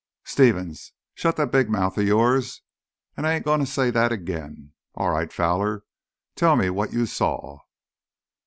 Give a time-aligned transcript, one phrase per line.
[0.23, 2.63] "Stevens, shut that big mouth of yours,
[3.15, 4.73] an' I ain't gonna say that agin!
[4.95, 5.83] All right, Fowler,
[6.35, 7.59] tell me what you saw!"